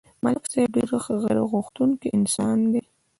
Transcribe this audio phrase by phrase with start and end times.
[0.23, 2.81] ملک صاحب ډېر خیرغوښتونکی انسان دی